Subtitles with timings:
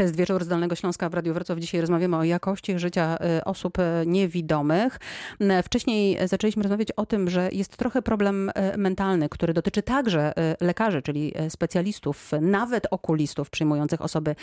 [0.00, 1.58] To jest wieczór z Śląska w Radiu Wrocław.
[1.58, 4.98] Dzisiaj rozmawiamy o jakości życia y, osób y, niewidomych.
[5.40, 11.02] Y, Wcześniej zaczęliśmy rozmawiać o tym, że jest trochę problem mentalny, który dotyczy także lekarzy,
[11.02, 14.34] czyli specjalistów, nawet okulistów przyjmujących osoby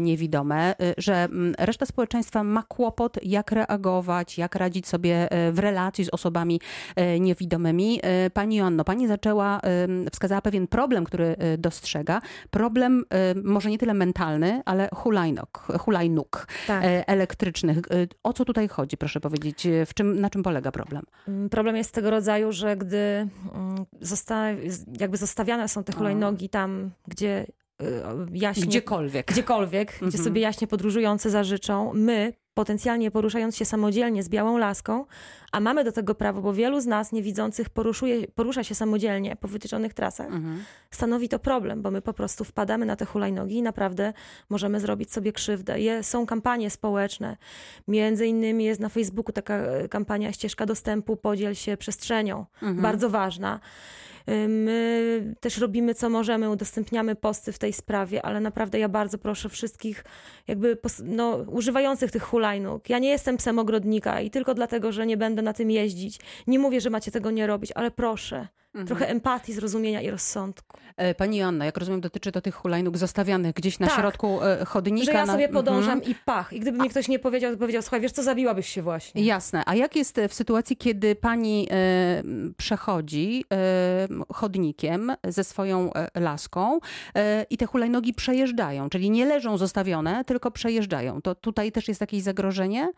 [0.00, 1.28] niewidome, że
[1.58, 6.60] reszta społeczeństwa ma kłopot, jak reagować, jak radzić sobie w relacji z osobami
[7.20, 8.00] niewidomymi.
[8.34, 9.60] Pani Joanno, pani zaczęła,
[10.12, 12.20] wskazała pewien problem, który dostrzega.
[12.50, 13.04] Problem
[13.44, 16.84] może nie tyle mentalny, ale hulajnóg, hulajnóg Tak.
[16.84, 17.78] e, elektrycznych.
[17.78, 19.66] Y, O co tutaj chodzi, proszę powiedzieć?
[19.66, 21.02] Y, W czym, na czym polega problem?
[21.28, 22.96] Mm, Problem jest tego rodzaju, że gdy
[23.54, 24.46] mm, zosta
[25.00, 27.46] jakby zostawiane są te hulajnogi tam, gdzie
[28.32, 28.66] jaśnie...
[28.66, 29.26] Gdziekolwiek.
[29.26, 30.24] Gdziekolwiek, gdzie Mhm.
[30.24, 35.04] sobie jaśnie podróżujący zażyczą, my, potencjalnie poruszając się samodzielnie z białą laską,
[35.52, 39.48] a mamy do tego prawo, bo wielu z nas niewidzących poruszuje, porusza się samodzielnie po
[39.48, 40.62] wytyczonych trasach, Mhm.
[40.90, 44.12] stanowi to problem, bo my po prostu wpadamy na te hulajnogi i naprawdę
[44.50, 45.80] możemy zrobić sobie krzywdę.
[45.80, 47.36] Je, są kampanie społeczne,
[47.88, 52.82] między innymi jest na Facebooku taka e, kampania Ścieżka Dostępu, podziel się przestrzenią, Mhm.
[52.82, 53.60] bardzo ważna.
[54.28, 59.18] Y, My też robimy co możemy, udostępniamy posty w tej sprawie, ale naprawdę ja bardzo
[59.18, 60.04] proszę wszystkich
[60.48, 62.88] jakby no, używających tych hulajnóg.
[62.90, 66.20] Ja nie jestem psem ogrodnika i tylko dlatego, że nie będę na tym jeździć.
[66.46, 68.48] Nie mówię, że macie tego nie robić, ale proszę.
[68.74, 68.86] Mhm.
[68.86, 70.78] Trochę empatii, zrozumienia i rozsądku.
[70.96, 73.98] E, Pani Joanna, jak rozumiem, dotyczy to tych hulajnóg zostawianych gdzieś na Tak.
[74.00, 75.04] środku e, chodnika.
[75.12, 76.12] Że ja na- sobie podążam Mhm.
[76.12, 76.52] i pach.
[76.52, 79.22] I gdyby mi ktoś nie powiedział, to powiedział, słuchaj, wiesz co, zabiłabyś się właśnie.
[79.24, 79.62] Jasne.
[79.66, 82.22] A jak jest w sytuacji, kiedy pani e,
[82.56, 86.80] przechodzi e, chodnikiem ze swoją e, laską
[87.14, 91.22] e, i te hulajnogi przejeżdżają, czyli nie leżą zostawione, tylko przejeżdżają.
[91.22, 92.90] To tutaj też jest jakieś zagrożenie?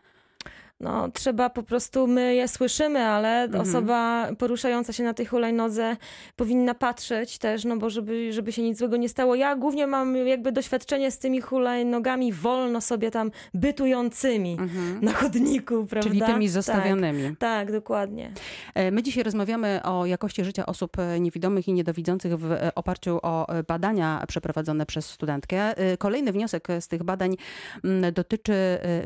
[0.83, 3.61] No, trzeba po prostu, my je słyszymy, ale Mhm.
[3.63, 5.97] osoba poruszająca się na tej hulajnodze
[6.35, 9.35] powinna patrzeć też, no bo żeby, żeby się nic złego nie stało.
[9.35, 14.57] Ja głównie mam jakby doświadczenie z tymi hulajnogami wolno sobie tam bytującymi
[15.01, 16.09] na chodniku, prawda?
[16.09, 16.13] Mhm.
[16.19, 16.53] Czyli tymi Tak.
[16.53, 17.35] zostawionymi.
[17.35, 18.31] Tak, dokładnie.
[18.75, 23.19] E, My dzisiaj rozmawiamy o jakości życia osób e, niewidомych i niedowidzących w e, oparciu
[23.21, 25.73] o badania przeprowadzone przez studentkę.
[25.97, 27.35] Kolejny wniosek z tych badań
[27.83, 28.53] mm, dotyczy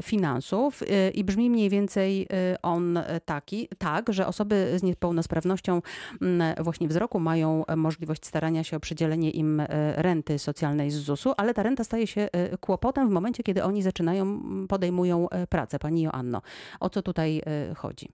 [0.02, 0.84] finansów
[1.14, 5.82] i brzmi mniej więcej e, on taki, tak, że osoby z niepełnosprawnością
[6.22, 9.68] mm, właśnie wzroku mają możliwość starania się o przydzielenie im e,
[10.02, 13.84] renty socjalnej z ZUS-u, ale ta renta staje się e, kłopotem w momencie, kiedy oni
[13.84, 15.80] zaczynają, podejmują e, pracę.
[15.80, 16.42] Pani Joanno,
[16.80, 18.10] o co tutaj e, chodzi?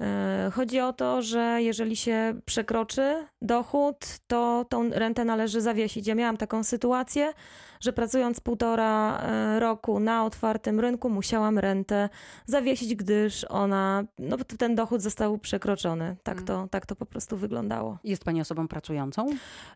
[0.00, 3.96] E, Chodzi o to, że jeżeli się przekroczy dochód,
[4.26, 6.06] to tą rentę należy zawiesić.
[6.06, 7.32] Ja miałam taką sytuację,
[7.80, 12.08] że pracując półtora e, roku na otwartym rynku, musiałam rentę
[12.46, 16.16] zawiesić, gdyż ona, no ten dochód został przekroczony.
[16.22, 17.98] Tak to, tak to po prostu wyglądało.
[18.04, 19.26] Jest pani osobą pracującą?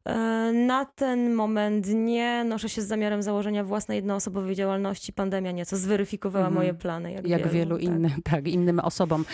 [0.05, 5.13] E, Na ten moment nie noszę się z zamiarem założenia własnej jednoosobowej działalności.
[5.13, 6.55] Pandemia nieco zweryfikowała Mhm.
[6.65, 7.13] moje plany.
[7.13, 7.85] Jak, Jak wielu tak.
[7.85, 9.25] innym, tak, innym osobom.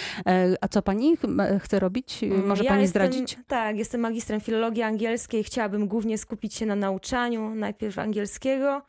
[0.61, 1.17] A co pani
[1.61, 2.21] chce robić?
[2.47, 3.39] Może Ja pani jestem, zdradzić?
[3.47, 5.45] Tak, jestem magistrem filologii angielskiej.
[5.45, 8.83] Chciałabym głównie skupić się na nauczaniu, najpierw angielskiego,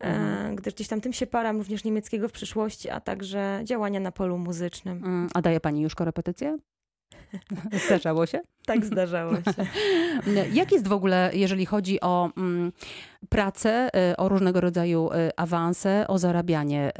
[0.00, 0.52] Mhm.
[0.52, 4.12] e, gdyż gdzieś tam tym się param, również niemieckiego w przyszłości, a także działania na
[4.12, 4.96] polu muzycznym.
[5.04, 6.58] Mm, A daje pani już korepetycje?
[7.86, 8.40] Zdarzało się?
[8.66, 9.42] Tak zdarzało się.
[10.52, 12.72] Jak jest w ogóle, jeżeli chodzi o mm,
[13.28, 16.92] pracę, y, o różnego rodzaju y, awanse, o zarabianie,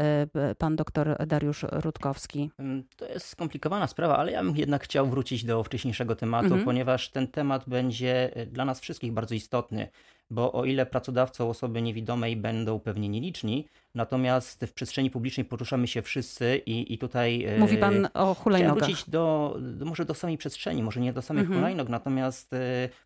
[0.50, 2.50] y, pan doktor Dariusz Rutkowski?
[2.58, 6.64] Mm, To jest skomplikowana sprawa, ale ja bym jednak chciał wrócić do wcześniejszego tematu, Mhm.
[6.64, 9.88] ponieważ ten temat będzie dla nas wszystkich bardzo istotny,
[10.30, 16.02] bo o ile pracodawcą osoby niewidomej będą pewnie nieliczni, natomiast w przestrzeni publicznej poruszamy się
[16.02, 17.46] wszyscy i, i tutaj...
[17.56, 18.88] y, Mówi pan o hulajnogach.
[18.88, 21.60] wrócić do, może do samej przestrzeni, może nie do samych Mhm.
[21.60, 22.56] hulajnog, natomiast y,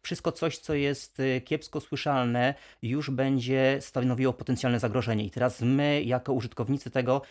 [0.03, 5.25] wszystko coś, co jest y, kiepsko słyszalne, już będzie stanowiło potencjalne zagrożenie.
[5.25, 7.23] I teraz my, jako użytkownicy tego,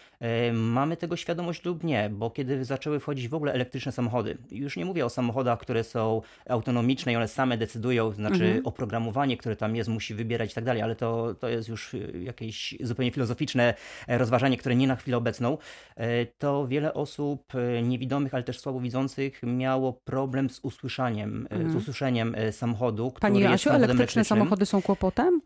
[0.53, 4.85] mamy tego świadomość lub nie, bo kiedy zaczęły wchodzić w ogóle elektryczne samochody, już nie
[4.85, 8.65] mówię o samochodach, które są autonomiczne i one same decydują, znaczy Mhm.
[8.65, 12.11] oprogramowanie, które tam jest, musi wybierać i tak dalej, ale to, to jest już y,
[12.23, 13.73] jakieś zupełnie filozoficzne
[14.07, 15.57] e, rozważanie, które nie na chwilę obecną,
[15.95, 21.71] e, to wiele osób e, niewidomych, ale też słabowidzących miało problem z usłyszaniem, e, Mhm.
[21.71, 24.25] z usłyszeniem samochodu, który Pani samochodem elektryczne elektrycznym.
[24.25, 25.41] samochody są kłopotem?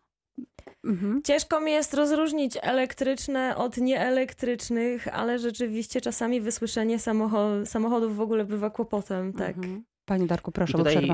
[0.85, 1.21] Mhm.
[1.23, 8.45] Ciężko mi jest rozróżnić elektryczne od nieelektrycznych, ale rzeczywiście czasami wysłyszenie samocho- samochodów w ogóle
[8.45, 9.57] bywa kłopotem, tak.
[9.57, 9.83] Mhm.
[10.05, 11.09] Panie Darku, proszę, I tutaj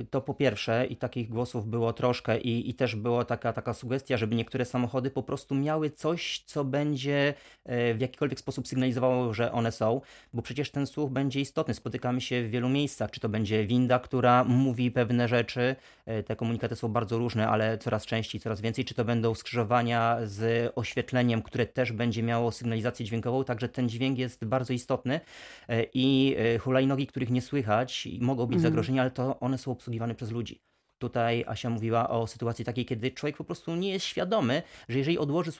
[0.00, 3.74] y, to po pierwsze, i takich głosów było troszkę, i, i też była taka, taka
[3.74, 9.34] sugestia, żeby niektóre samochody po prostu miały coś, co będzie e, w jakikolwiek sposób sygnalizowało,
[9.34, 10.00] że one są,
[10.32, 11.74] bo przecież ten słuch będzie istotny.
[11.74, 15.76] Spotykamy się w wielu miejscach, czy to będzie winda, która mówi pewne rzeczy,
[16.06, 20.18] e, te komunikaty są bardzo różne, ale coraz częściej, coraz więcej, czy to będą skrzyżowania
[20.24, 25.20] z oświetleniem, które też będzie miało sygnalizację dźwiękową, także ten dźwięk jest bardzo istotny
[25.68, 28.72] e, i hulajnogi, których nie słychać, i mogą być mhm.
[28.72, 30.62] zagrożenia, ale to one są obsługiwane przez ludzi.
[31.00, 35.18] Tutaj Asia mówiła o sytuacji takiej, kiedy człowiek po prostu nie jest świadomy, że jeżeli
[35.18, 35.50] odłoży,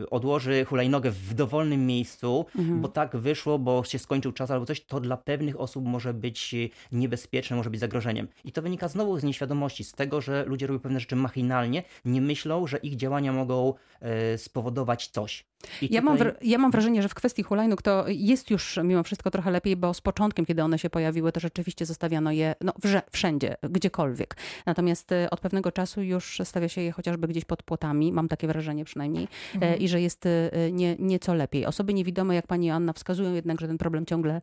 [0.00, 2.80] y, odłoży hulajnogę w dowolnym miejscu, mhm.
[2.80, 6.54] bo tak wyszło, bo się skończył czas albo coś, to dla pewnych osób może być
[6.92, 8.28] niebezpieczne, może być zagrożeniem.
[8.44, 12.20] I to wynika znowu z nieświadomości, z tego, że ludzie robią pewne rzeczy machinalnie, nie
[12.20, 15.44] myślą, że ich działania mogą e, spowodować coś.
[15.82, 16.02] Ja, tutaj...
[16.02, 19.76] mam ja mam wrażenie, że w kwestii hulajnóg to jest już mimo wszystko trochę lepiej,
[19.76, 22.72] bo z początkiem, kiedy one się pojawiły, to rzeczywiście zostawiano je no,
[23.12, 24.36] wszędzie, gdziekolwiek.
[24.66, 28.46] Natomiast e, od pewnego czasu już stawia się je chociażby gdzieś pod płotami, mam takie
[28.46, 29.78] wrażenie przynajmniej, e, mhm.
[29.78, 31.66] i że jest e, nie, nieco lepiej.
[31.66, 34.40] Osoby niewidome, jak pani Anna, wskazują jednak, że ten problem ciągle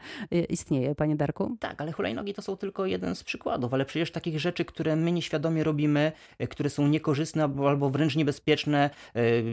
[0.50, 1.58] istnieje, panie Darku?
[1.60, 5.12] Tak, ale hulajnogi to są tylko jeden z przykładów, ale przecież takich rzeczy, które my
[5.12, 6.12] nieświadomie robimy,
[6.50, 8.90] które są niekorzystne albo wręcz niebezpieczne,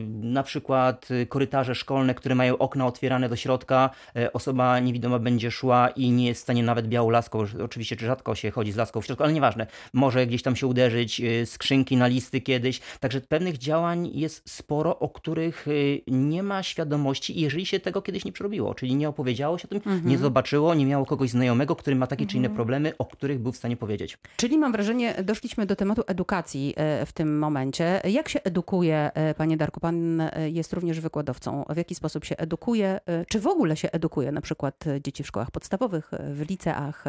[0.06, 3.90] na przykład korytarze szkolne, które mają okna otwierane do środka,
[4.32, 8.50] osoba niewidoma będzie szła i nie jest w stanie nawet białą laską, oczywiście rzadko się
[8.50, 12.06] chodzi z laską w środku, ale nieważne, może gdzieś tam się uderzyć, y, skrzynki na
[12.06, 12.80] listy kiedyś.
[13.00, 18.24] Także pewnych działań jest sporo, o których y, nie ma świadomości jeżeli się tego kiedyś
[18.24, 20.08] nie przerobiło, czyli nie opowiedziało się o tym, mhm.
[20.08, 22.30] nie zobaczyło, nie miało kogoś znajomego, który ma takie mhm.
[22.30, 22.56] czy inne mhm.
[22.56, 24.18] problemy, o których był w stanie powiedzieć.
[24.36, 28.00] Czyli mam wrażenie, doszliśmy do tematu edukacji e, w tym momencie.
[28.04, 29.80] Jak się edukuje, panie Darku?
[29.80, 31.64] Pan jest również wykładowcą.
[31.68, 33.00] W jaki sposób się edukuje?
[33.28, 37.04] Czy w ogóle się edukuje na przykład dzieci w szkołach podstawowych, w liceach,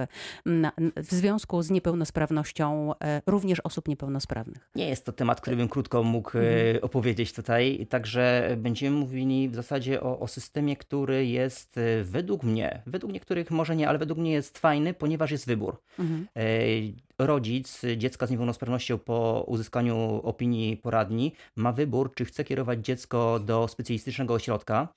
[0.95, 2.93] w związku z niepełnosprawnością
[3.35, 4.69] również osób niepełnosprawnych.
[4.75, 6.83] Nie jest to temat, który bym krótko mógł e, mhm.
[6.83, 12.81] opowiedzieć tutaj, także będziemy mówili w zasadzie o, o systemie, który jest e, według mnie,
[12.85, 15.81] według niektórych może nie, ale według mnie jest fajny, ponieważ jest wybór.
[15.99, 16.27] Mhm.
[16.35, 23.39] E, rodzic dziecka z niepełnosprawnością po uzyskaniu opinii poradni ma wybór, czy chce kierować dziecko
[23.39, 24.87] do specjalistycznego ośrodka,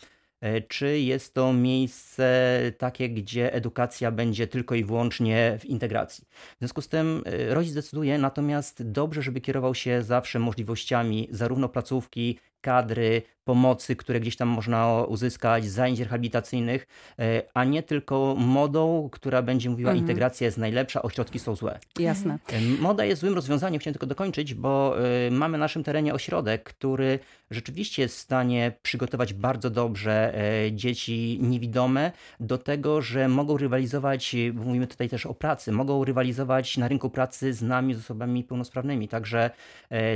[0.69, 6.25] czy jest to miejsce takie, gdzie edukacja będzie tylko i wyłącznie w integracji?
[6.57, 11.69] W związku z tym e, rodzic decyduje, natomiast dobrze, żeby kierował się zawsze możliwościami zarówno
[11.69, 16.87] placówki, kadry, pomocy, które gdzieś tam można uzyskać, zajęć rehabilitacyjnych,
[17.19, 20.05] e, a nie tylko modą, która będzie mówiła, mhm.
[20.05, 21.79] integracja jest najlepsza, ośrodki są złe.
[21.99, 22.39] Jasne.
[22.53, 24.97] E, moda jest złym rozwiązaniem, chciałem tylko dokończyć, bo
[25.27, 27.19] e, mamy na naszym terenie ośrodek, który
[27.51, 30.35] rzeczywiście jest w stanie przygotować bardzo dobrze
[30.73, 36.89] dzieci niewidome do tego, że mogą rywalizować, mówimy tutaj też o pracy, mogą rywalizować na
[36.89, 39.09] rynku pracy z nami, z osobami pełnosprawnymi.
[39.09, 39.51] Także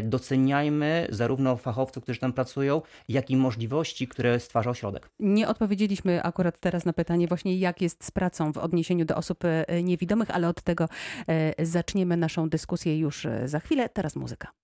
[0.03, 5.11] doceniajmy zarówno fachowców, którzy tam pracują, jak i możliwości, które stwarza ośrodek.
[5.21, 9.45] Nie odpowiedzieliśmy akurat teraz na pytanie właśnie, jak jest z pracą w odniesieniu do osób
[9.45, 10.89] e, niewidomych, ale od tego
[11.29, 13.89] e, zaczniemy naszą dyskusję już e, za chwilę.
[13.89, 14.62] Teraz muzyka.